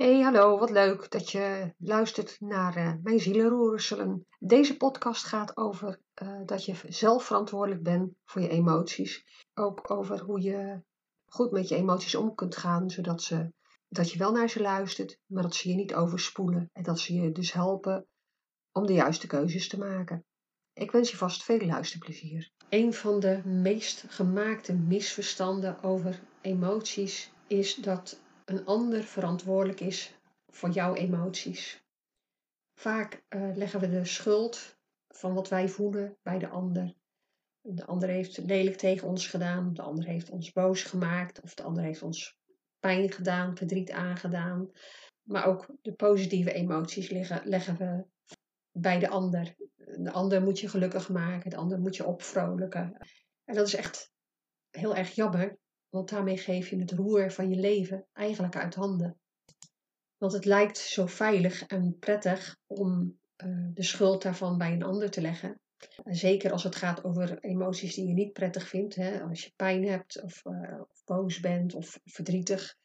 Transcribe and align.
Hey, 0.00 0.20
hallo, 0.20 0.58
wat 0.58 0.70
leuk 0.70 1.10
dat 1.10 1.30
je 1.30 1.74
luistert 1.78 2.36
naar 2.40 2.76
uh, 2.76 2.92
mijn 3.02 3.20
zielenroerselen. 3.20 4.26
Deze 4.38 4.76
podcast 4.76 5.24
gaat 5.24 5.56
over 5.56 6.00
uh, 6.22 6.40
dat 6.46 6.64
je 6.64 6.74
zelf 6.88 7.24
verantwoordelijk 7.24 7.82
bent 7.82 8.12
voor 8.24 8.42
je 8.42 8.48
emoties. 8.48 9.24
Ook 9.54 9.90
over 9.90 10.20
hoe 10.20 10.40
je 10.40 10.82
goed 11.26 11.50
met 11.50 11.68
je 11.68 11.76
emoties 11.76 12.14
om 12.14 12.34
kunt 12.34 12.56
gaan, 12.56 12.90
zodat 12.90 13.22
ze, 13.22 13.52
dat 13.88 14.12
je 14.12 14.18
wel 14.18 14.32
naar 14.32 14.48
ze 14.48 14.60
luistert, 14.60 15.18
maar 15.26 15.42
dat 15.42 15.54
ze 15.54 15.68
je 15.68 15.74
niet 15.74 15.94
overspoelen. 15.94 16.70
En 16.72 16.82
dat 16.82 17.00
ze 17.00 17.14
je 17.14 17.32
dus 17.32 17.52
helpen 17.52 18.06
om 18.72 18.86
de 18.86 18.92
juiste 18.92 19.26
keuzes 19.26 19.68
te 19.68 19.78
maken. 19.78 20.24
Ik 20.72 20.90
wens 20.90 21.10
je 21.10 21.16
vast 21.16 21.42
veel 21.42 21.66
luisterplezier. 21.66 22.50
Een 22.68 22.94
van 22.94 23.20
de 23.20 23.42
meest 23.44 24.04
gemaakte 24.08 24.74
misverstanden 24.74 25.82
over 25.82 26.20
emoties 26.40 27.32
is 27.46 27.74
dat 27.74 28.20
een 28.50 28.64
ander 28.64 29.02
verantwoordelijk 29.02 29.80
is 29.80 30.18
voor 30.48 30.70
jouw 30.70 30.94
emoties. 30.94 31.84
Vaak 32.74 33.24
uh, 33.28 33.56
leggen 33.56 33.80
we 33.80 33.88
de 33.88 34.04
schuld 34.04 34.78
van 35.08 35.34
wat 35.34 35.48
wij 35.48 35.68
voelen 35.68 36.16
bij 36.22 36.38
de 36.38 36.48
ander. 36.48 36.94
De 37.60 37.86
ander 37.86 38.08
heeft 38.08 38.38
lelijk 38.38 38.76
tegen 38.76 39.08
ons 39.08 39.26
gedaan, 39.26 39.74
de 39.74 39.82
ander 39.82 40.04
heeft 40.04 40.30
ons 40.30 40.52
boos 40.52 40.82
gemaakt, 40.82 41.40
of 41.40 41.54
de 41.54 41.62
ander 41.62 41.82
heeft 41.82 42.02
ons 42.02 42.38
pijn 42.78 43.12
gedaan, 43.12 43.56
verdriet 43.56 43.90
aangedaan. 43.90 44.70
Maar 45.22 45.44
ook 45.44 45.66
de 45.82 45.92
positieve 45.92 46.52
emoties 46.52 47.10
leggen, 47.10 47.40
leggen 47.44 47.76
we 47.76 48.04
bij 48.72 48.98
de 48.98 49.08
ander. 49.08 49.54
De 49.76 50.10
ander 50.10 50.42
moet 50.42 50.60
je 50.60 50.68
gelukkig 50.68 51.08
maken, 51.08 51.50
de 51.50 51.56
ander 51.56 51.80
moet 51.80 51.96
je 51.96 52.04
opvrolijken. 52.04 52.96
En 53.44 53.54
dat 53.54 53.66
is 53.66 53.74
echt 53.74 54.12
heel 54.70 54.96
erg 54.96 55.10
jammer, 55.10 55.58
want 55.90 56.08
daarmee 56.08 56.38
geef 56.38 56.68
je 56.68 56.78
het 56.78 56.92
roer 56.92 57.32
van 57.32 57.48
je 57.48 57.56
leven 57.56 58.06
eigenlijk 58.12 58.56
uit 58.56 58.74
handen. 58.74 59.18
Want 60.16 60.32
het 60.32 60.44
lijkt 60.44 60.78
zo 60.78 61.06
veilig 61.06 61.66
en 61.66 61.96
prettig 61.98 62.56
om 62.66 63.18
uh, 63.44 63.68
de 63.74 63.82
schuld 63.82 64.22
daarvan 64.22 64.58
bij 64.58 64.72
een 64.72 64.82
ander 64.82 65.10
te 65.10 65.20
leggen. 65.20 65.60
En 66.04 66.14
zeker 66.14 66.52
als 66.52 66.62
het 66.62 66.76
gaat 66.76 67.04
over 67.04 67.38
emoties 67.38 67.94
die 67.94 68.06
je 68.06 68.12
niet 68.12 68.32
prettig 68.32 68.68
vindt. 68.68 68.94
Hè? 68.94 69.22
Als 69.22 69.44
je 69.44 69.52
pijn 69.56 69.86
hebt 69.86 70.22
of, 70.22 70.44
uh, 70.44 70.80
of 70.80 71.04
boos 71.04 71.40
bent 71.40 71.74
of 71.74 72.00
verdrietig. 72.04 72.76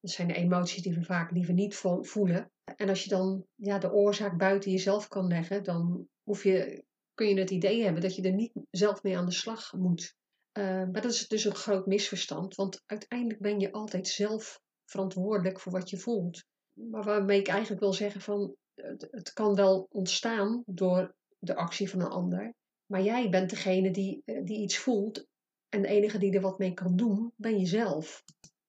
Dat 0.00 0.10
zijn 0.10 0.30
emoties 0.30 0.82
die 0.82 0.94
we 0.94 1.02
vaak 1.04 1.30
liever 1.30 1.54
niet 1.54 1.76
voelen. 2.00 2.50
En 2.76 2.88
als 2.88 3.04
je 3.04 3.08
dan 3.08 3.46
ja, 3.54 3.78
de 3.78 3.92
oorzaak 3.92 4.38
buiten 4.38 4.70
jezelf 4.70 5.08
kan 5.08 5.26
leggen, 5.26 5.64
dan 5.64 6.08
hoef 6.22 6.42
je, 6.44 6.84
kun 7.14 7.28
je 7.28 7.38
het 7.38 7.50
idee 7.50 7.82
hebben 7.82 8.02
dat 8.02 8.14
je 8.14 8.22
er 8.22 8.34
niet 8.34 8.52
zelf 8.70 9.02
mee 9.02 9.16
aan 9.16 9.26
de 9.26 9.32
slag 9.32 9.72
moet. 9.72 10.16
Uh, 10.58 10.64
maar 10.64 11.02
dat 11.02 11.12
is 11.12 11.28
dus 11.28 11.44
een 11.44 11.54
groot 11.54 11.86
misverstand, 11.86 12.54
want 12.54 12.82
uiteindelijk 12.86 13.40
ben 13.40 13.60
je 13.60 13.72
altijd 13.72 14.08
zelf 14.08 14.60
verantwoordelijk 14.84 15.60
voor 15.60 15.72
wat 15.72 15.90
je 15.90 15.98
voelt. 15.98 16.44
Maar 16.72 17.04
waarmee 17.04 17.38
ik 17.40 17.48
eigenlijk 17.48 17.80
wil 17.80 17.92
zeggen 17.92 18.20
van 18.20 18.56
het, 18.74 19.32
kan 19.32 19.54
wel 19.54 19.86
ontstaan 19.90 20.62
door 20.66 21.14
de 21.38 21.56
actie 21.56 21.90
van 21.90 22.00
een 22.00 22.08
ander, 22.08 22.54
maar 22.86 23.02
jij 23.02 23.30
bent 23.30 23.50
degene 23.50 23.90
die, 23.90 24.22
eh, 24.24 24.44
die 24.44 24.62
iets 24.62 24.78
voelt 24.78 25.26
en 25.68 25.82
de 25.82 25.88
enige 25.88 26.18
die 26.18 26.32
er 26.32 26.40
wat 26.40 26.58
mee 26.58 26.74
kan 26.74 26.96
doen, 26.96 27.32
ben 27.36 27.58
jezelf. 27.58 28.24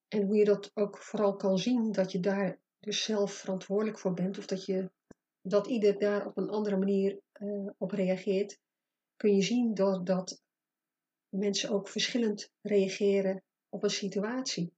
En 0.07 0.25
hoe 0.25 0.35
je 0.35 0.45
dat 0.45 0.71
ook 0.73 0.97
vooral 0.97 1.35
kan 1.35 1.57
zien, 1.57 1.91
dat 1.91 2.11
je 2.11 2.19
daar 2.19 2.59
dus 2.79 3.03
zelf 3.03 3.33
verantwoordelijk 3.33 3.99
voor 3.99 4.13
bent, 4.13 4.37
of 4.37 4.45
dat, 4.45 4.65
je, 4.65 4.91
dat 5.41 5.67
ieder 5.67 5.99
daar 5.99 6.25
op 6.25 6.37
een 6.37 6.49
andere 6.49 6.77
manier 6.77 7.19
uh, 7.41 7.69
op 7.77 7.91
reageert, 7.91 8.59
kun 9.15 9.35
je 9.35 9.41
zien 9.41 9.73
doordat 9.73 10.41
mensen 11.30 11.69
ook 11.69 11.88
verschillend 11.88 12.52
reageren 12.61 13.44
op 13.69 13.83
een 13.83 13.89
situatie. 13.89 14.73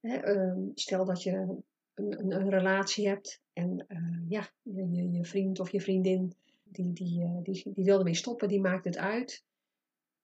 Uh, 0.00 0.56
stel 0.74 1.04
dat 1.04 1.22
je 1.22 1.30
een, 1.30 1.64
een, 1.94 2.32
een 2.32 2.50
relatie 2.50 3.08
hebt 3.08 3.40
en 3.52 3.86
uh, 3.88 4.28
ja, 4.28 4.50
je, 4.62 5.10
je, 5.10 5.24
vriend 5.24 5.60
of 5.60 5.70
je 5.70 5.80
vriendin 5.80 6.34
die, 6.64 6.92
die, 6.92 7.42
die, 7.42 7.72
die 7.74 7.84
wil 7.84 7.98
ermee 7.98 8.14
stoppen, 8.14 8.48
die 8.48 8.60
maakt 8.60 8.84
het 8.84 8.98
uit. 8.98 9.44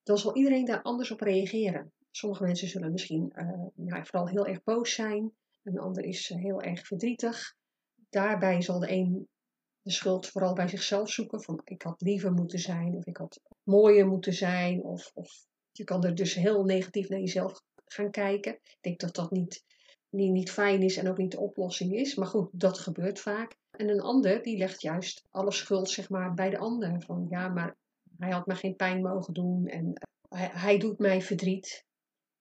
Dan 0.03 0.19
zal 0.19 0.37
iedereen 0.37 0.65
daar 0.65 0.83
anders 0.83 1.11
op 1.11 1.21
reageren. 1.21 1.93
Sommige 2.11 2.43
mensen 2.43 2.69
zullen 2.69 2.93
misschien 2.93 3.33
uh, 3.77 4.05
vooral 4.05 4.29
heel 4.29 4.47
erg 4.47 4.63
boos 4.63 4.95
zijn. 4.95 5.33
Een 5.63 5.79
ander 5.79 6.05
is 6.05 6.31
eh, 6.31 6.39
heel 6.39 6.63
erg 6.63 6.87
verdrietig. 6.87 7.57
Daarbij 8.09 8.63
zal 8.63 8.79
de 8.79 8.91
een 8.91 9.29
de 9.89 9.95
schuld 9.95 10.27
vooral 10.27 10.55
bij 10.55 10.69
zichzelf 10.69 11.11
zoeken. 11.11 11.43
Van 11.43 11.61
ik 11.65 11.83
had 11.83 12.01
liever 12.01 12.33
moeten 12.33 12.59
zijn. 12.59 12.95
Of 12.95 13.07
ik 13.07 13.17
had 13.17 13.41
mooier 13.63 14.07
moeten 14.07 14.33
zijn. 14.33 14.83
Of, 14.83 15.11
of 15.15 15.47
je 15.73 15.85
kan 15.85 16.05
er 16.05 16.15
dus 16.15 16.35
heel 16.35 16.65
negatief 16.65 17.09
naar 17.09 17.19
jezelf 17.19 17.63
gaan 17.85 18.11
kijken. 18.11 18.53
Ik 18.53 18.79
denk 18.81 19.01
dat 19.01 19.15
dat 19.15 19.31
niet, 19.31 19.65
niet, 20.11 20.51
fijn 20.51 20.83
is 20.83 20.97
en 20.97 21.09
ook 21.09 21.17
niet 21.17 21.31
de 21.31 21.41
oplossing 21.41 21.95
is. 21.95 22.15
Maar 22.15 22.27
goed, 22.27 22.49
dat 22.53 22.79
gebeurt 22.79 23.21
vaak. 23.21 23.57
En 23.71 23.89
een 23.89 24.01
ander 24.01 24.43
die 24.43 24.59
legt 24.59 24.83
juist 24.83 25.25
alle 25.31 25.53
schuld 25.53 25.91
zeg 25.91 26.09
maar, 26.09 26.35
bij 26.35 26.51
de 26.51 26.59
ander. 26.59 27.03
Van 27.03 27.27
ja, 27.31 27.49
maar 27.49 27.77
hij 28.19 28.31
had 28.31 28.47
me 28.47 28.55
geen 28.55 28.77
pijn 28.77 29.03
mogen 29.03 29.35
doen. 29.35 29.67
En 29.67 29.93
eh, 30.29 30.63
hij 30.63 30.79
doet 30.79 30.99
mij 30.99 31.23
verdriet. 31.23 31.85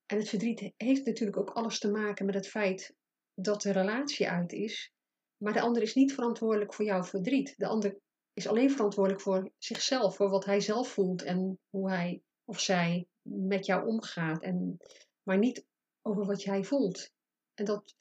En 0.06 0.18
het 0.18 0.28
verdriet 0.28 0.72
heeft 0.76 1.06
natuurlijk 1.06 1.38
ook 1.38 1.50
alles 1.50 1.78
te 1.78 1.90
maken 1.90 2.26
met 2.26 2.34
het 2.34 2.48
feit 2.48 2.94
dat 3.34 3.62
de 3.62 3.72
relatie 3.72 4.28
uit 4.28 4.52
is. 4.52 4.92
Maar 5.38 5.52
de 5.52 5.60
ander 5.60 5.82
is 5.82 5.94
niet 5.94 6.14
verantwoordelijk 6.14 6.74
voor 6.74 6.84
jouw 6.84 7.02
verdriet. 7.02 7.54
De 7.56 7.66
ander 7.66 7.98
is 8.32 8.46
alleen 8.46 8.70
verantwoordelijk 8.70 9.22
voor 9.22 9.50
zichzelf, 9.58 10.16
voor 10.16 10.30
wat 10.30 10.44
hij 10.44 10.60
zelf 10.60 10.88
voelt 10.88 11.22
en 11.22 11.58
hoe 11.70 11.90
hij 11.90 12.22
of 12.44 12.60
zij 12.60 13.06
met 13.22 13.66
jou 13.66 13.86
omgaat. 13.86 14.42
En, 14.42 14.76
maar 15.22 15.38
niet 15.38 15.64
over 16.02 16.26
wat 16.26 16.42
jij 16.42 16.64
voelt. 16.64 17.10
En 17.54 17.64
dat, 17.64 17.94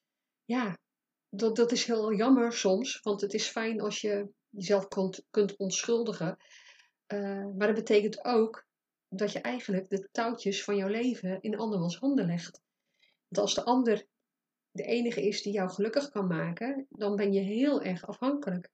ja, 0.45 0.77
dat, 1.29 1.55
dat 1.55 1.71
is 1.71 1.85
heel 1.85 2.13
jammer 2.13 2.53
soms, 2.53 2.99
want 3.01 3.21
het 3.21 3.33
is 3.33 3.47
fijn 3.47 3.81
als 3.81 4.01
je 4.01 4.29
jezelf 4.49 4.87
kunt, 4.87 5.25
kunt 5.29 5.57
onschuldigen. 5.57 6.37
Uh, 7.13 7.47
maar 7.57 7.67
dat 7.67 7.75
betekent 7.75 8.25
ook 8.25 8.65
dat 9.09 9.31
je 9.31 9.41
eigenlijk 9.41 9.89
de 9.89 10.09
touwtjes 10.11 10.63
van 10.63 10.75
jouw 10.75 10.87
leven 10.87 11.41
in 11.41 11.57
andermans 11.57 11.97
handen 11.97 12.25
legt. 12.25 12.61
Want 13.27 13.37
als 13.37 13.55
de 13.55 13.63
ander 13.63 14.07
de 14.77 14.83
enige 14.83 15.27
is 15.27 15.41
die 15.41 15.53
jou 15.53 15.69
gelukkig 15.69 16.09
kan 16.09 16.27
maken, 16.27 16.85
dan 16.89 17.15
ben 17.15 17.33
je 17.33 17.39
heel 17.39 17.81
erg 17.81 18.07
afhankelijk. 18.07 18.69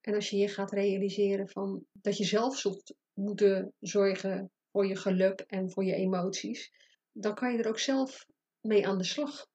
En 0.00 0.14
als 0.14 0.30
je 0.30 0.36
je 0.36 0.48
gaat 0.48 0.72
realiseren 0.72 1.48
van 1.48 1.84
dat 1.92 2.16
je 2.16 2.24
zelf 2.24 2.56
zult 2.56 2.94
moeten 3.12 3.72
zorgen 3.80 4.50
voor 4.70 4.86
je 4.86 4.96
geluk 4.96 5.40
en 5.40 5.70
voor 5.70 5.84
je 5.84 5.94
emoties, 5.94 6.72
dan 7.12 7.34
kan 7.34 7.52
je 7.52 7.58
er 7.58 7.68
ook 7.68 7.78
zelf 7.78 8.26
mee 8.60 8.86
aan 8.86 8.98
de 8.98 9.04
slag. 9.04 9.46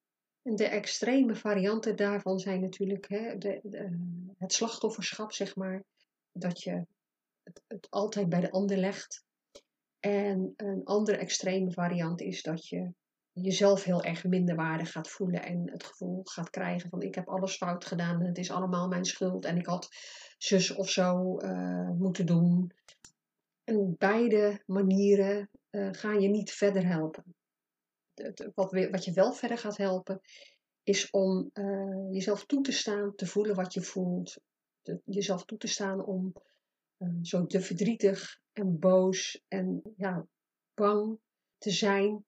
En 0.42 0.56
de 0.56 0.66
extreme 0.66 1.34
varianten 1.34 1.96
daarvan 1.96 2.38
zijn 2.38 2.60
natuurlijk 2.60 3.08
hè, 3.08 3.38
de, 3.38 3.60
de, 3.62 3.98
het 4.38 4.52
slachtofferschap, 4.52 5.32
zeg 5.32 5.56
maar. 5.56 5.84
Dat 6.32 6.62
je 6.62 6.86
het, 7.42 7.62
het 7.66 7.90
altijd 7.90 8.28
bij 8.28 8.40
de 8.40 8.50
ander 8.50 8.76
legt. 8.76 9.24
En 10.00 10.52
een 10.56 10.84
andere 10.84 11.16
extreme 11.16 11.70
variant 11.70 12.20
is 12.20 12.42
dat 12.42 12.68
je 12.68 12.92
jezelf 13.34 13.84
heel 13.84 14.02
erg 14.02 14.24
minderwaardig 14.24 14.92
gaat 14.92 15.08
voelen 15.08 15.42
en 15.42 15.70
het 15.70 15.84
gevoel 15.84 16.20
gaat 16.24 16.50
krijgen 16.50 16.90
van 16.90 17.02
ik 17.02 17.14
heb 17.14 17.28
alles 17.28 17.56
fout 17.56 17.84
gedaan 17.84 18.20
en 18.20 18.26
het 18.26 18.38
is 18.38 18.50
allemaal 18.50 18.88
mijn 18.88 19.04
schuld 19.04 19.44
en 19.44 19.56
ik 19.56 19.66
had 19.66 19.88
zus 20.38 20.74
of 20.74 20.90
zo 20.90 21.38
uh, 21.40 21.90
moeten 21.90 22.26
doen. 22.26 22.72
En 23.64 23.94
beide 23.98 24.62
manieren 24.66 25.50
uh, 25.70 25.88
gaan 25.92 26.20
je 26.20 26.28
niet 26.28 26.52
verder 26.52 26.86
helpen. 26.86 27.24
wat, 28.54 28.72
wat 28.90 29.04
je 29.04 29.12
wel 29.12 29.32
verder 29.32 29.58
gaat 29.58 29.76
helpen 29.76 30.20
is 30.82 31.10
om 31.10 31.50
uh, 31.52 32.12
jezelf 32.12 32.46
toe 32.46 32.62
te 32.62 32.72
staan, 32.72 33.14
te 33.14 33.26
voelen 33.26 33.54
wat 33.54 33.74
je 33.74 33.82
voelt. 33.82 34.40
Jezelf 35.04 35.44
toe 35.44 35.58
te 35.58 35.66
staan 35.66 36.04
om 36.04 36.32
zo 37.22 37.46
te 37.46 37.60
verdrietig 37.60 38.40
en 38.52 38.78
boos 38.78 39.42
en 39.48 39.82
ja, 39.96 40.26
bang 40.74 41.18
te 41.58 41.70
zijn 41.70 42.24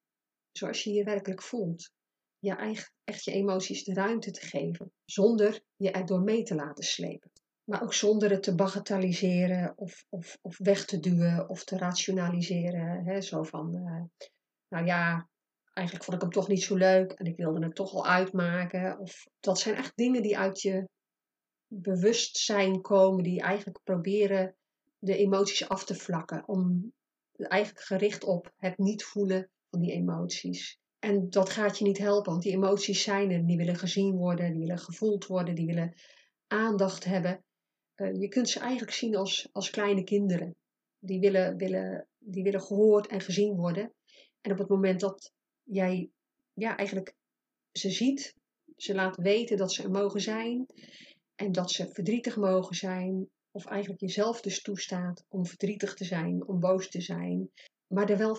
zoals 0.57 0.85
je 0.85 0.93
je 0.93 1.05
werkelijk 1.05 1.43
voelt. 1.43 1.91
Je 2.39 2.55
eigen, 2.55 2.93
echt 3.05 3.25
je 3.25 3.33
emoties 3.33 3.85
de 3.85 3.95
ruimte 3.95 4.31
te 4.31 4.47
geven, 4.47 4.93
zonder 5.05 5.61
je 5.77 5.91
erdoor 5.91 6.21
mee 6.21 6.43
te 6.43 6.55
laten 6.55 6.85
slepen. 6.85 7.31
Maar 7.65 7.83
ook 7.83 7.95
zonder 7.95 8.31
het 8.31 8.43
te 8.43 8.55
bagatelliseren 8.55 9.73
of, 9.77 10.05
of, 10.09 10.39
of 10.43 10.59
weg 10.59 10.85
te 10.85 11.01
duwen 11.01 11.49
of 11.49 11.65
te 11.65 11.79
rationaliseren. 11.79 13.05
Hè? 13.05 13.21
Zo 13.21 13.43
van, 13.43 13.77
uh, 13.77 14.29
nou 14.69 14.87
ja, 14.87 15.29
eigenlijk 15.73 16.07
vond 16.07 16.17
ik 16.17 16.23
hem 16.23 16.33
toch 16.33 16.49
niet 16.49 16.63
zo 16.63 16.77
leuk 16.77 17.13
en 17.13 17.27
ik 17.27 17.37
wilde 17.37 17.65
het 17.65 17.75
toch 17.75 17.93
al 17.93 18.07
uitmaken. 18.07 18.99
Of, 18.99 19.27
dat 19.41 19.59
zijn 19.59 19.75
echt 19.75 19.97
dingen 19.97 20.23
die 20.23 20.39
uit 20.39 20.61
je 20.61 20.89
bewustzijn 21.67 22.81
komen, 22.81 23.23
die 23.23 23.41
eigenlijk 23.41 23.81
proberen 23.85 24.57
de 24.99 25.17
emoties 25.17 25.69
af 25.69 25.85
te 25.85 25.95
vlakken. 25.95 26.49
Om 26.49 26.93
eigenlijk 27.33 27.85
gericht 27.85 28.25
op 28.25 28.53
het 28.57 28.79
niet 28.79 29.05
voelen 29.05 29.51
die 29.81 29.93
emoties. 29.93 30.79
En 30.99 31.31
dat 31.31 31.51
gaat 31.51 31.79
je 31.79 31.85
niet 31.85 31.99
helpen, 31.99 32.31
want 32.31 32.43
die 32.43 32.53
emoties 32.53 33.03
zijn 33.03 33.31
er. 33.31 33.47
Die 33.47 33.57
willen 33.57 33.77
gezien 33.77 34.17
worden, 34.17 34.51
die 34.51 34.61
willen 34.61 34.79
gevoeld 34.79 35.27
worden, 35.27 35.55
die 35.55 35.67
willen 35.67 35.95
aandacht 36.47 37.05
hebben. 37.05 37.45
Uh, 37.97 38.21
je 38.21 38.29
kunt 38.29 38.49
ze 38.49 38.61
eigenlijk 38.61 38.93
zien 38.93 39.17
als, 39.17 39.49
als 39.53 39.71
kleine 39.71 40.05
kinderen. 40.05 40.55
Die 40.99 41.21
willen, 41.21 41.57
willen, 41.57 42.07
die 42.19 42.43
willen 42.43 42.63
gehoord 42.63 43.07
en 43.07 43.21
gezien 43.21 43.55
worden. 43.57 43.93
En 44.41 44.53
op 44.53 44.59
het 44.59 44.69
moment 44.69 45.01
dat 45.01 45.33
jij 45.63 46.11
ja, 46.53 46.77
eigenlijk 46.77 47.15
ze 47.73 47.91
ziet, 47.91 48.35
ze 48.77 48.95
laat 48.95 49.17
weten 49.17 49.57
dat 49.57 49.73
ze 49.73 49.83
er 49.83 49.91
mogen 49.91 50.21
zijn 50.21 50.67
en 51.35 51.53
dat 51.53 51.71
ze 51.71 51.89
verdrietig 51.93 52.37
mogen 52.37 52.77
zijn. 52.77 53.29
Of 53.51 53.67
eigenlijk 53.67 54.01
jezelf 54.01 54.41
dus 54.41 54.63
toestaat 54.63 55.25
om 55.29 55.47
verdrietig 55.47 55.95
te 55.95 56.05
zijn, 56.05 56.47
om 56.47 56.61
boos 56.61 56.89
te 56.89 57.01
zijn. 57.01 57.51
Maar 57.87 58.11
er 58.11 58.19
wel, 58.19 58.37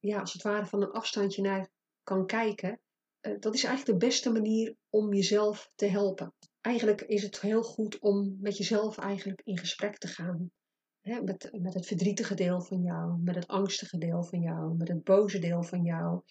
ja, 0.00 0.20
als 0.20 0.32
het 0.32 0.42
ware 0.42 0.66
van 0.66 0.82
een 0.82 0.90
afstandje 0.90 1.42
naar 1.42 1.70
kan 2.02 2.26
kijken. 2.26 2.80
Eh, 3.20 3.32
dat 3.40 3.54
is 3.54 3.64
eigenlijk 3.64 4.00
de 4.00 4.06
beste 4.06 4.32
manier 4.32 4.76
om 4.88 5.14
jezelf 5.14 5.70
te 5.74 5.86
helpen. 5.86 6.34
Eigenlijk 6.60 7.00
is 7.00 7.22
het 7.22 7.40
heel 7.40 7.62
goed 7.62 7.98
om 7.98 8.36
met 8.40 8.56
jezelf 8.56 8.98
eigenlijk 8.98 9.40
in 9.44 9.58
gesprek 9.58 9.98
te 9.98 10.08
gaan. 10.08 10.50
met, 11.00 11.48
met 11.52 11.74
het 11.74 11.86
verdrietige 11.86 12.34
deel 12.34 12.60
van 12.60 12.82
jou, 12.82 13.18
met 13.22 13.34
het 13.34 13.46
angstige 13.46 13.98
deel 13.98 14.22
van 14.22 14.40
jou, 14.40 14.76
met 14.76 14.88
het 14.88 15.04
boze 15.04 15.38
deel 15.38 15.62
van 15.62 15.82
jou. 15.82 16.22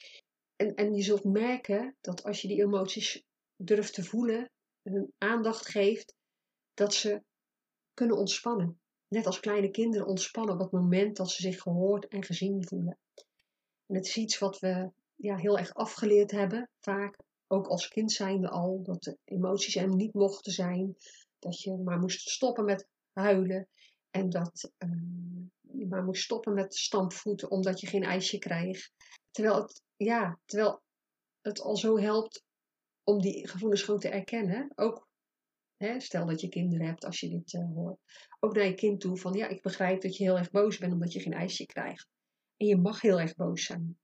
En, 0.55 0.75
en 0.75 0.93
je 0.93 1.01
zult 1.01 1.23
merken 1.23 1.95
dat 2.01 2.23
als 2.23 2.41
je 2.41 2.47
die 2.47 2.61
emoties 2.61 3.23
durft 3.55 3.93
te 3.93 4.03
voelen, 4.03 4.51
hun 4.81 5.13
aandacht 5.17 5.67
geeft, 5.67 6.15
dat 6.73 6.93
ze 6.93 7.23
kunnen 7.93 8.17
ontspannen. 8.17 8.79
Net 9.07 9.25
als 9.25 9.39
kleine 9.39 9.69
kinderen 9.69 10.07
ontspannen 10.07 10.53
op 10.53 10.61
het 10.61 10.71
moment 10.71 11.17
dat 11.17 11.31
ze 11.31 11.41
zich 11.41 11.61
gehoord 11.61 12.07
en 12.07 12.23
gezien 12.23 12.67
voelen. 12.67 12.97
En 13.87 13.95
het 13.95 14.05
is 14.05 14.17
iets 14.17 14.37
wat 14.37 14.59
we 14.59 14.91
ja, 15.15 15.35
heel 15.35 15.57
erg 15.57 15.73
afgeleerd 15.73 16.31
hebben, 16.31 16.69
vaak. 16.79 17.17
Ook 17.47 17.67
als 17.67 17.87
kind 17.87 18.11
zijnde 18.11 18.49
al, 18.49 18.83
dat 18.83 19.03
de 19.03 19.17
emoties 19.23 19.75
er 19.75 19.95
niet 19.95 20.13
mochten 20.13 20.51
zijn. 20.51 20.95
Dat 21.39 21.61
je 21.61 21.77
maar 21.77 21.99
moest 21.99 22.29
stoppen 22.29 22.65
met 22.65 22.87
huilen. 23.13 23.67
En 24.09 24.29
dat 24.29 24.71
uh, 24.77 25.41
je 25.61 25.87
maar 25.87 26.03
moest 26.03 26.23
stoppen 26.23 26.53
met 26.53 26.75
stampvoeten 26.75 27.51
omdat 27.51 27.79
je 27.79 27.87
geen 27.87 28.03
ijsje 28.03 28.37
kreeg. 28.37 28.89
Terwijl 29.31 29.61
het, 29.61 29.81
ja, 29.95 30.39
terwijl 30.45 30.81
het 31.41 31.61
al 31.61 31.77
zo 31.77 31.99
helpt 31.99 32.43
om 33.03 33.21
die 33.21 33.47
gevoelens 33.47 33.81
gewoon 33.81 33.99
te 33.99 34.09
erkennen. 34.09 34.71
Ook 34.75 35.07
stel 35.97 36.25
dat 36.25 36.41
je 36.41 36.49
kinderen 36.49 36.85
hebt 36.85 37.05
als 37.05 37.19
je 37.19 37.29
dit 37.29 37.53
uh, 37.53 37.73
hoort. 37.73 37.99
Ook 38.39 38.55
naar 38.55 38.65
je 38.65 38.73
kind 38.73 38.99
toe 38.99 39.17
van 39.17 39.33
ja, 39.33 39.47
ik 39.47 39.61
begrijp 39.61 40.01
dat 40.01 40.17
je 40.17 40.23
heel 40.23 40.37
erg 40.37 40.51
boos 40.51 40.77
bent 40.77 40.93
omdat 40.93 41.13
je 41.13 41.19
geen 41.19 41.33
ijsje 41.33 41.65
krijgt. 41.65 42.07
En 42.57 42.67
je 42.67 42.77
mag 42.77 43.01
heel 43.01 43.19
erg 43.19 43.35
boos 43.35 43.65
zijn. 43.65 43.97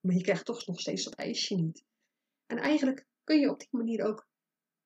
Maar 0.00 0.14
je 0.14 0.22
krijgt 0.22 0.44
toch 0.44 0.66
nog 0.66 0.80
steeds 0.80 1.04
dat 1.04 1.14
ijsje 1.14 1.54
niet. 1.54 1.84
En 2.46 2.58
eigenlijk 2.58 3.06
kun 3.24 3.40
je 3.40 3.50
op 3.50 3.58
die 3.58 3.68
manier 3.70 4.04
ook 4.04 4.28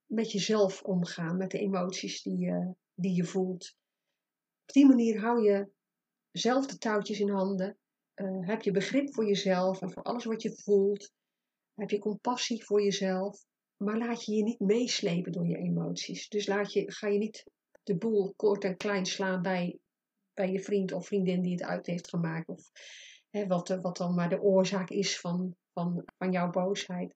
met 0.07 0.33
jezelf 0.33 0.83
omgaan, 0.83 1.37
met 1.37 1.51
de 1.51 1.59
emoties 1.59 2.23
die 2.23 2.39
je, 2.39 2.75
die 2.95 3.15
je 3.15 3.25
voelt. 3.25 3.77
Op 4.63 4.73
die 4.73 4.87
manier 4.87 5.21
hou 5.21 5.43
je 5.43 5.71
zelf 6.31 6.67
de 6.67 6.79
touwtjes 6.79 7.21
in 7.21 7.31
handen. 7.31 7.79
Uh, 8.15 8.47
heb 8.49 8.63
je 8.63 8.71
begrip 8.71 9.15
voor 9.15 9.27
jezelf 9.27 9.83
en 9.83 9.91
voor 9.91 10.03
alles 10.03 10.25
wat 10.25 10.43
je 10.43 10.63
voelt. 10.63 11.13
Heb 11.75 11.91
je 11.91 11.99
compassie 11.99 12.65
voor 12.65 12.83
jezelf. 12.83 13.45
Maar 13.77 13.99
laat 13.99 14.25
je 14.25 14.35
je 14.35 14.43
niet 14.43 14.61
meeslepen 14.61 15.33
door 15.33 15.47
je 15.47 15.57
emoties. 15.57 16.29
Dus 16.29 16.47
laat 16.47 16.73
je, 16.73 16.93
ga 16.93 17.07
je 17.07 17.19
niet 17.19 17.45
de 17.83 17.97
boel 17.97 18.35
kort 18.37 18.65
en 18.65 18.77
klein 18.77 19.07
slaan 19.07 19.43
bij, 19.43 19.79
bij 20.35 20.53
je 20.53 20.61
vriend 20.61 20.93
of 20.93 21.07
vriendin 21.07 21.43
die 21.43 21.53
het 21.53 21.63
uit 21.63 21.87
heeft 21.87 22.09
gemaakt. 22.09 22.49
Of 22.49 22.71
hè, 23.31 23.47
wat, 23.47 23.69
wat 23.69 23.97
dan 23.97 24.15
maar 24.15 24.29
de 24.29 24.41
oorzaak 24.41 24.91
is 24.91 25.21
van, 25.21 25.57
van, 25.73 26.05
van 26.19 26.33
jouw 26.33 26.51
boosheid. 26.51 27.15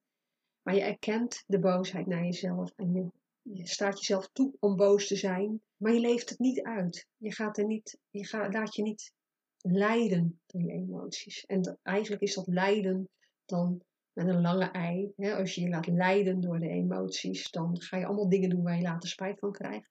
Maar 0.63 0.75
je 0.75 0.83
erkent 0.83 1.45
de 1.47 1.59
boosheid 1.59 2.07
naar 2.07 2.25
jezelf 2.25 2.73
en 2.77 2.93
je, 2.93 3.11
je 3.43 3.67
staat 3.67 3.99
jezelf 3.99 4.29
toe 4.33 4.53
om 4.59 4.77
boos 4.77 5.07
te 5.07 5.17
zijn, 5.17 5.63
maar 5.77 5.93
je 5.93 6.01
leeft 6.01 6.31
het 6.31 6.39
niet 6.39 6.63
uit. 6.63 7.07
Je, 7.17 7.33
gaat 7.33 7.59
er 7.59 7.67
niet, 7.67 7.99
je 8.11 8.27
gaat, 8.27 8.53
laat 8.53 8.75
je 8.75 8.83
niet 8.83 9.13
leiden 9.59 10.41
door 10.47 10.63
je 10.63 10.73
emoties. 10.73 11.45
En 11.45 11.79
eigenlijk 11.83 12.23
is 12.23 12.35
dat 12.35 12.47
lijden 12.47 13.09
dan 13.45 13.83
met 14.13 14.29
een 14.29 14.41
lange 14.41 14.71
ei. 14.71 15.13
Hè? 15.17 15.35
Als 15.35 15.55
je 15.55 15.61
je 15.61 15.69
laat 15.69 15.87
leiden 15.87 16.41
door 16.41 16.59
de 16.59 16.69
emoties, 16.69 17.51
dan 17.51 17.81
ga 17.81 17.97
je 17.97 18.07
allemaal 18.07 18.29
dingen 18.29 18.51
doen 18.51 18.63
waar 18.63 18.77
je 18.77 18.83
later 18.83 19.09
spijt 19.09 19.39
van 19.39 19.53
krijgt. 19.53 19.91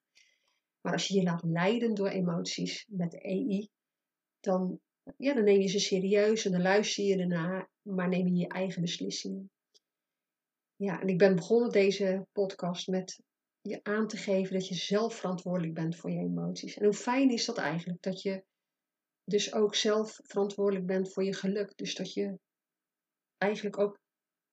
Maar 0.80 0.92
als 0.92 1.06
je 1.06 1.14
je 1.14 1.22
laat 1.22 1.42
leiden 1.42 1.94
door 1.94 2.08
emoties 2.08 2.86
met 2.88 3.10
de 3.10 3.20
EI, 3.20 3.68
dan, 4.40 4.80
ja, 5.16 5.34
dan 5.34 5.44
neem 5.44 5.60
je 5.60 5.68
ze 5.68 5.78
serieus 5.78 6.44
en 6.44 6.52
dan 6.52 6.62
luister 6.62 7.04
je 7.04 7.16
ernaar, 7.16 7.70
maar 7.82 8.08
neem 8.08 8.26
je 8.26 8.34
je 8.34 8.48
eigen 8.48 8.80
beslissingen. 8.80 9.50
Ja, 10.76 11.00
en 11.00 11.08
ik 11.08 11.18
ben 11.18 11.36
begonnen 11.36 11.70
deze 11.70 12.26
podcast 12.32 12.88
met 12.88 13.22
je 13.60 13.80
aan 13.82 14.08
te 14.08 14.16
geven 14.16 14.52
dat 14.52 14.68
je 14.68 14.74
zelf 14.74 15.14
verantwoordelijk 15.14 15.74
bent 15.74 15.96
voor 15.96 16.10
je 16.10 16.18
emoties. 16.18 16.76
En 16.76 16.84
hoe 16.84 16.94
fijn 16.94 17.30
is 17.30 17.44
dat 17.44 17.58
eigenlijk? 17.58 18.02
Dat 18.02 18.22
je 18.22 18.44
dus 19.24 19.54
ook 19.54 19.74
zelf 19.74 20.20
verantwoordelijk 20.22 20.86
bent 20.86 21.12
voor 21.12 21.24
je 21.24 21.34
geluk. 21.34 21.76
Dus 21.76 21.94
dat 21.94 22.12
je 22.12 22.38
eigenlijk 23.38 23.78
ook 23.78 23.98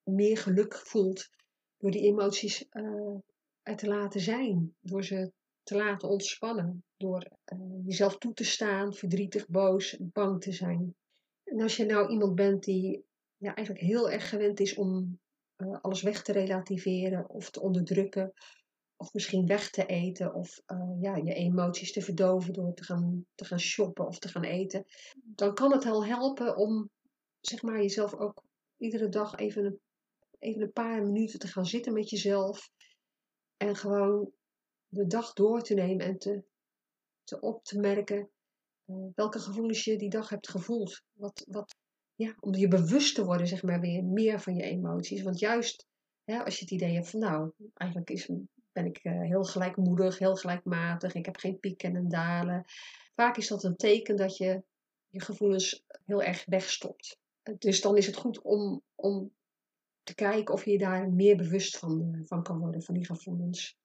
meer 0.04 0.38
geluk 0.38 0.76
voelt 0.76 1.30
door 1.78 1.92
die 1.92 2.02
emoties 2.02 2.66
uh, 2.72 3.18
te 3.76 3.88
laten 3.88 4.22
zijn. 4.22 4.76
Door 4.82 5.04
ze 5.04 5.32
te 5.64 5.76
laten 5.76 6.10
ontspannen. 6.10 6.84
Door 6.98 7.28
uh, 7.54 7.60
jezelf 7.86 8.18
toe 8.18 8.34
te 8.34 8.44
staan, 8.44 8.94
verdrietig, 8.94 9.48
boos, 9.48 9.98
bang 10.00 10.42
te 10.42 10.52
zijn. 10.52 10.96
En 11.44 11.62
als 11.62 11.76
je 11.76 11.86
nou 11.86 12.10
iemand 12.10 12.36
bent 12.36 12.64
die 12.64 13.06
ja, 13.38 13.56
eigenlijk 13.56 13.86
heel 13.86 14.12
erg 14.12 14.30
gewend 14.30 14.60
is 14.60 14.76
om 14.76 15.20
uh, 15.58 15.78
alles 15.82 16.02
weg 16.02 16.24
te 16.24 16.32
relativeren 16.32 17.30
of 17.30 17.50
te 17.50 17.62
onderdrukken. 17.62 18.34
Of 18.96 19.14
misschien 19.14 19.46
weg 19.46 19.70
te 19.70 19.86
eten 19.86 20.34
of 20.34 20.62
uh, 20.68 21.02
ja, 21.02 21.16
je 21.16 21.34
emoties 21.34 21.92
te 21.92 22.02
verdoven 22.02 22.54
door 22.54 22.74
te 22.74 22.84
gaan, 22.84 23.26
te 23.36 23.46
gaan 23.46 23.60
shoppen 23.60 24.08
of 24.08 24.20
te 24.20 24.28
gaan 24.28 24.44
eten. 24.44 24.86
Dan 25.24 25.54
kan 25.54 25.72
het 25.72 25.84
wel 25.84 26.06
helpen 26.06 26.56
om 26.56 26.90
zeg 27.40 27.62
maar, 27.62 27.82
jezelf 27.82 28.14
ook 28.14 28.44
iedere 28.78 29.10
dag 29.10 29.36
even 29.36 29.66
een, 29.66 29.80
even 30.40 30.62
een 30.62 30.72
paar 30.72 31.04
minuten 31.04 31.40
te 31.40 31.48
gaan 31.48 31.66
zitten 31.66 31.94
met 31.94 32.10
jezelf. 32.10 32.70
En 33.58 33.76
gewoon 33.76 34.32
de 34.92 35.08
dag 35.08 35.34
door 35.34 35.62
te 35.62 35.74
nemen 35.74 36.06
en 36.06 36.18
te, 36.18 36.44
te 37.24 37.40
op 37.40 37.64
te 37.64 37.80
merken 37.80 38.30
uh, 38.86 39.06
welke 39.16 39.40
gevoelens 39.40 39.84
je 39.84 39.98
die 39.98 40.10
dag 40.10 40.30
hebt 40.30 40.50
gevoeld. 40.50 41.04
Wat, 41.12 41.46
wat, 41.48 41.76
ja, 42.16 42.36
om 42.40 42.56
je 42.56 42.68
bewust 42.68 43.16
te 43.16 43.26
worden, 43.26 43.48
zeg 43.48 43.64
maar, 43.64 43.80
weer 43.80 44.04
meer 44.04 44.40
van 44.40 44.56
je 44.56 44.64
emoties. 44.64 45.22
Want 45.22 45.40
juist 45.40 45.88
hè, 46.24 46.44
als 46.44 46.56
je 46.56 46.62
het 46.64 46.74
idee 46.74 46.94
hebt 46.94 47.10
van, 47.10 47.20
nou, 47.20 47.52
eigenlijk 47.74 48.10
is, 48.10 48.30
ben 48.72 48.86
ik 48.86 49.04
uh, 49.04 49.22
heel 49.22 49.44
gelijkmoedig, 49.44 50.18
heel 50.18 50.36
gelijkmatig, 50.36 51.14
ik 51.14 51.26
heb 51.26 51.38
geen 51.38 51.60
pieken 51.60 51.96
en 51.96 52.10
dalen. 52.10 52.66
Vaak 53.16 53.38
is 53.38 53.48
dat 53.48 53.64
een 53.64 53.76
teken 53.76 54.16
dat 54.16 54.38
je 54.38 54.64
je 55.10 55.22
gevoelens 55.22 55.84
heel 56.06 56.24
erg 56.24 56.46
wegstopt. 56.46 57.20
Dus 57.58 57.82
dan 57.82 57.98
is 57.98 58.06
het 58.06 58.16
goed 58.16 58.42
om, 58.42 58.82
om 58.96 59.34
te 60.04 60.16
kijken 60.16 60.54
of 60.54 60.66
je 60.66 60.78
daar 60.78 61.12
meer 61.12 61.38
bewust 61.38 61.78
van, 61.78 62.02
uh, 62.02 62.22
van 62.26 62.44
kan 62.44 62.60
worden, 62.60 62.84
van 62.84 62.94
die 62.94 63.06
gevoelens. 63.06 63.80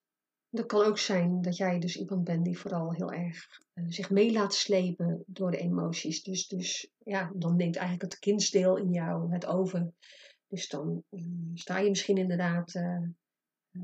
Dat 0.56 0.66
kan 0.66 0.84
ook 0.84 0.98
zijn 0.98 1.42
dat 1.42 1.56
jij 1.56 1.78
dus 1.78 1.96
iemand 1.96 2.24
bent 2.24 2.44
die 2.44 2.58
vooral 2.58 2.92
heel 2.92 3.12
erg 3.12 3.60
uh, 3.74 3.84
zich 3.88 4.10
mee 4.10 4.32
laat 4.32 4.54
slepen 4.54 5.24
door 5.26 5.50
de 5.50 5.58
emoties. 5.58 6.22
Dus, 6.22 6.46
dus 6.48 6.90
ja, 6.98 7.32
dan 7.34 7.56
neemt 7.56 7.76
eigenlijk 7.76 8.12
het 8.12 8.20
kindsdeel 8.20 8.76
in 8.76 8.90
jou 8.90 9.32
het 9.32 9.46
over. 9.46 9.92
Dus 10.48 10.68
dan 10.68 11.02
uh, 11.10 11.22
sta 11.54 11.78
je 11.78 11.88
misschien 11.88 12.16
inderdaad 12.16 12.74
uh, 12.74 13.08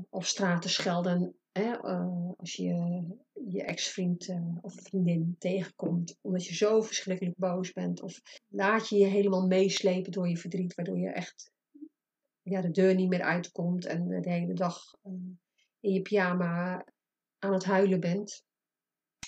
op 0.09 0.23
straat 0.23 0.61
te 0.61 0.69
schelden 0.69 1.35
hè, 1.51 1.77
als 2.37 2.53
je 2.53 3.03
je 3.47 3.63
ex-vriend 3.63 4.35
of 4.61 4.73
vriendin 4.73 5.35
tegenkomt. 5.39 6.17
Omdat 6.21 6.45
je 6.45 6.55
zo 6.55 6.81
verschrikkelijk 6.81 7.37
boos 7.37 7.71
bent. 7.71 8.01
Of 8.01 8.21
laat 8.47 8.89
je 8.89 8.97
je 8.97 9.05
helemaal 9.05 9.47
meeslepen 9.47 10.11
door 10.11 10.29
je 10.29 10.37
verdriet, 10.37 10.75
waardoor 10.75 10.99
je 10.99 11.09
echt 11.09 11.51
ja, 12.41 12.61
de 12.61 12.71
deur 12.71 12.95
niet 12.95 13.09
meer 13.09 13.21
uitkomt 13.21 13.85
en 13.85 14.07
de 14.21 14.29
hele 14.29 14.53
dag 14.53 14.95
in 15.83 15.93
je 15.93 16.01
pyjama 16.01 16.85
aan 17.39 17.53
het 17.53 17.63
huilen 17.63 17.99
bent. 17.99 18.43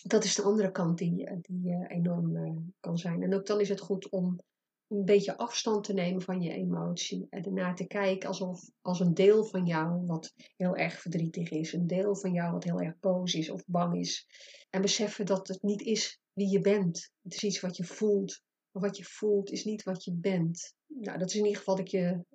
Dat 0.04 0.24
is 0.24 0.36
de 0.36 0.42
andere 0.42 0.72
kant 0.72 0.98
die, 0.98 1.26
eh, 1.26 1.38
die 1.42 1.72
uh, 1.72 1.86
enorm 1.88 2.36
uh, 2.36 2.58
kan 2.80 2.98
zijn. 2.98 3.24
En 3.24 3.34
ook 3.34 3.46
dan 3.46 3.60
is 3.60 3.70
het 3.70 3.80
goed 3.80 4.10
om 4.10 4.40
een 4.88 5.06
beetje 5.06 5.38
afstand 5.38 5.84
te 5.84 5.94
nemen 5.94 6.22
van 6.22 6.42
je 6.42 6.54
emotie. 6.54 7.28
En 7.30 7.44
ernaar 7.44 7.76
te 7.76 7.88
kijken 7.88 8.28
alsof 8.28 8.70
als 8.82 9.00
een 9.00 9.14
deel 9.14 9.44
van 9.44 9.66
jou 9.66 10.06
wat 10.06 10.34
heel 10.56 10.76
erg 10.76 11.00
verdrietig 11.00 11.50
is. 11.50 11.74
Een 11.74 11.88
deel 11.88 12.16
van 12.16 12.32
jou 12.32 12.52
wat 12.52 12.64
heel 12.64 12.80
erg 12.80 13.00
boos 13.00 13.34
is 13.34 13.50
of 13.50 13.64
bang 13.66 14.00
is. 14.00 14.28
En 14.70 14.82
beseffen 14.82 15.26
dat 15.26 15.48
het 15.48 15.62
niet 15.62 15.82
is 15.82 16.20
wie 16.34 16.50
je 16.50 16.62
bent. 16.62 17.12
Het 17.22 17.34
is 17.34 17.44
iets 17.44 17.60
wat 17.60 17.78
je 17.78 17.84
voelt. 17.84 18.42
Maar 18.72 18.84
wat 18.84 18.98
je 18.98 19.04
voelt 19.04 19.52
is 19.52 19.66
niet 19.66 19.84
wat 19.84 20.04
je 20.04 20.14
bent. 20.14 20.74
Nou, 20.86 21.18
dat 21.18 21.30
is 21.30 21.36
in 21.36 21.46
ieder 21.46 21.58
geval 21.58 21.76
wat 21.76 21.86
ik 21.86 21.92
je 21.92 22.26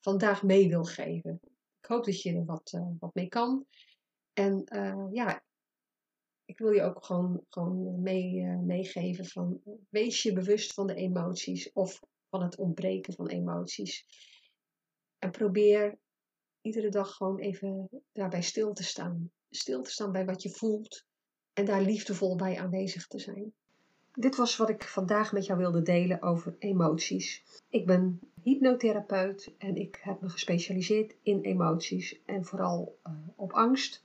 vandaag 0.00 0.42
mee 0.42 0.68
wil 0.68 0.84
geven 0.84 1.40
hoop 1.90 2.04
dat 2.04 2.22
je 2.22 2.34
er 2.34 2.44
wat, 2.44 2.72
uh, 2.72 2.88
wat 2.98 3.14
mee 3.14 3.28
kan. 3.28 3.66
En 4.32 4.64
uh, 4.74 5.06
ja, 5.10 5.44
ik 6.44 6.58
wil 6.58 6.70
je 6.70 6.82
ook 6.82 7.04
gewoon, 7.04 7.44
gewoon 7.48 8.02
mee, 8.02 8.34
uh, 8.34 8.58
meegeven 8.58 9.26
van 9.26 9.60
wees 9.88 10.22
je 10.22 10.32
bewust 10.32 10.74
van 10.74 10.86
de 10.86 10.94
emoties 10.94 11.72
of 11.72 12.00
van 12.28 12.42
het 12.42 12.56
ontbreken 12.56 13.14
van 13.14 13.28
emoties. 13.28 14.06
En 15.18 15.30
probeer 15.30 15.98
iedere 16.60 16.88
dag 16.88 17.14
gewoon 17.16 17.38
even 17.38 17.88
daarbij 18.12 18.42
stil 18.42 18.72
te 18.72 18.82
staan. 18.82 19.30
Stil 19.50 19.82
te 19.82 19.90
staan 19.90 20.12
bij 20.12 20.24
wat 20.24 20.42
je 20.42 20.50
voelt 20.50 21.04
en 21.52 21.64
daar 21.64 21.82
liefdevol 21.82 22.36
bij 22.36 22.58
aanwezig 22.58 23.06
te 23.06 23.18
zijn. 23.18 23.54
Dit 24.14 24.36
was 24.36 24.56
wat 24.56 24.68
ik 24.68 24.84
vandaag 24.84 25.32
met 25.32 25.46
jou 25.46 25.58
wilde 25.58 25.82
delen 25.82 26.22
over 26.22 26.54
emoties. 26.58 27.42
Ik 27.68 27.86
ben 27.86 28.20
hypnotherapeut 28.42 29.54
en 29.58 29.76
ik 29.76 30.00
heb 30.02 30.20
me 30.20 30.28
gespecialiseerd 30.28 31.14
in 31.22 31.40
emoties 31.40 32.20
en 32.24 32.44
vooral 32.44 32.98
uh, 33.06 33.12
op 33.36 33.52
angst, 33.52 34.04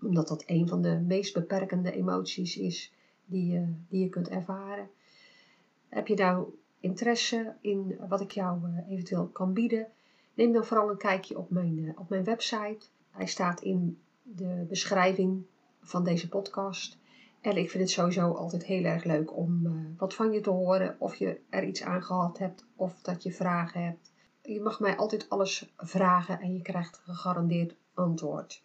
omdat 0.00 0.28
dat 0.28 0.42
een 0.46 0.68
van 0.68 0.82
de 0.82 0.98
meest 1.06 1.34
beperkende 1.34 1.92
emoties 1.92 2.56
is 2.56 2.92
die, 3.24 3.54
uh, 3.54 3.68
die 3.88 4.00
je 4.00 4.08
kunt 4.08 4.28
ervaren. 4.28 4.88
Heb 5.88 6.06
je 6.06 6.14
nou 6.14 6.46
interesse 6.80 7.54
in 7.60 7.98
wat 8.08 8.20
ik 8.20 8.30
jou 8.30 8.68
uh, 8.68 8.90
eventueel 8.90 9.26
kan 9.26 9.52
bieden? 9.52 9.88
Neem 10.34 10.52
dan 10.52 10.64
vooral 10.64 10.90
een 10.90 10.96
kijkje 10.96 11.38
op 11.38 11.50
mijn, 11.50 11.94
op 11.98 12.08
mijn 12.08 12.24
website. 12.24 12.86
Hij 13.10 13.26
staat 13.26 13.60
in 13.60 13.98
de 14.22 14.64
beschrijving 14.68 15.44
van 15.80 16.04
deze 16.04 16.28
podcast. 16.28 16.98
En 17.46 17.56
ik 17.56 17.70
vind 17.70 17.82
het 17.82 17.92
sowieso 17.92 18.32
altijd 18.32 18.64
heel 18.64 18.84
erg 18.84 19.04
leuk 19.04 19.36
om 19.36 19.66
uh, 19.66 19.72
wat 19.98 20.14
van 20.14 20.32
je 20.32 20.40
te 20.40 20.50
horen. 20.50 20.96
Of 20.98 21.14
je 21.14 21.40
er 21.50 21.64
iets 21.64 21.82
aan 21.82 22.02
gehad 22.02 22.38
hebt 22.38 22.64
of 22.76 23.02
dat 23.02 23.22
je 23.22 23.32
vragen 23.32 23.84
hebt. 23.84 24.12
Je 24.42 24.60
mag 24.60 24.80
mij 24.80 24.96
altijd 24.96 25.28
alles 25.28 25.72
vragen 25.76 26.40
en 26.40 26.52
je 26.52 26.62
krijgt 26.62 27.00
gegarandeerd 27.04 27.76
antwoord. 27.94 28.62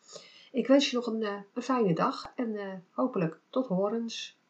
Ik 0.51 0.67
wens 0.67 0.89
je 0.89 0.95
nog 0.95 1.07
een, 1.07 1.21
uh, 1.21 1.33
een 1.53 1.61
fijne 1.61 1.93
dag 1.93 2.31
en 2.35 2.53
uh, 2.53 2.73
hopelijk 2.91 3.39
tot 3.49 3.67
horens. 3.67 4.40